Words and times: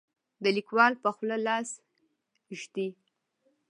د 0.43 0.45
لیکوال 0.57 0.93
په 1.03 1.09
خوله 1.15 1.37
لاس 1.47 1.69
ږدي. 2.59 2.87